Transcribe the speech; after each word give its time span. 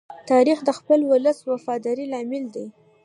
تاریخ 0.31 0.59
د 0.65 0.69
خپل 0.79 0.99
ولس 1.11 1.37
د 1.41 1.45
وفادارۍ 1.55 2.05
لامل 2.13 2.45
دی. 2.55 2.67